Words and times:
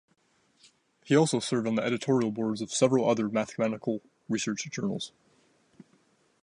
He 1.05 1.15
also 1.15 1.39
served 1.39 1.67
on 1.67 1.75
the 1.75 1.83
editorial 1.83 2.31
boards 2.31 2.59
of 2.59 2.73
several 2.73 3.07
other 3.07 3.29
mathematical 3.29 4.01
research 4.27 4.67
journals. 4.71 5.11